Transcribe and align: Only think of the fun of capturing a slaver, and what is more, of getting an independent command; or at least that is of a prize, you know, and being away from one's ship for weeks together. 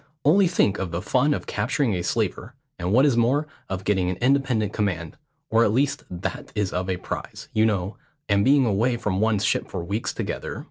Only 0.25 0.47
think 0.47 0.79
of 0.79 0.89
the 0.89 0.99
fun 0.99 1.31
of 1.31 1.45
capturing 1.45 1.93
a 1.93 2.01
slaver, 2.01 2.55
and 2.79 2.91
what 2.91 3.05
is 3.05 3.15
more, 3.15 3.45
of 3.69 3.83
getting 3.83 4.09
an 4.09 4.15
independent 4.15 4.73
command; 4.73 5.15
or 5.51 5.63
at 5.63 5.71
least 5.71 6.05
that 6.09 6.51
is 6.55 6.73
of 6.73 6.89
a 6.89 6.97
prize, 6.97 7.49
you 7.53 7.67
know, 7.67 7.97
and 8.27 8.43
being 8.43 8.65
away 8.65 8.97
from 8.97 9.19
one's 9.21 9.45
ship 9.45 9.69
for 9.69 9.83
weeks 9.83 10.11
together. 10.11 10.59